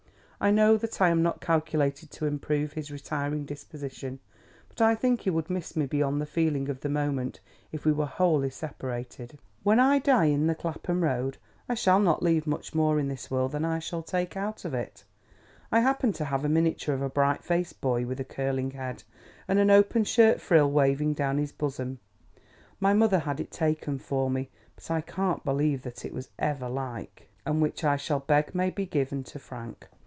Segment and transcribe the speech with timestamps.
[0.43, 4.19] I know that I am not calculated to improve his retiring disposition;
[4.69, 7.39] but I think he would miss me beyond the feeling of the moment
[7.71, 9.37] if we were wholly separated.
[9.61, 11.37] When I die in the Clapham Road,
[11.69, 14.73] I shall not leave much more in this world than I shall take out of
[14.73, 15.03] it;
[15.69, 18.71] but, I happen to have a miniature of a bright faced boy, with a curling
[18.71, 19.03] head,
[19.47, 21.99] and an open shirt frill waving down his bosom
[22.79, 26.67] (my mother had it taken for me, but I can't believe that it was ever
[26.67, 28.85] like), which will be worth nothing to sell, and which I shall beg may he
[28.87, 29.87] given to Frank.